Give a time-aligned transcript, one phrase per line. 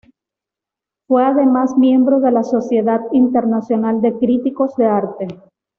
[1.07, 5.27] Fue además miembro de la Sociedad Internacional de Críticos de Arte.